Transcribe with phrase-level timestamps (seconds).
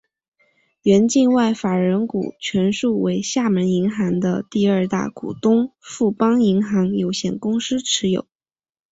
[0.81, 8.25] 原境外法人股全数为厦门银行的第二大股东富邦银行有限公司持有。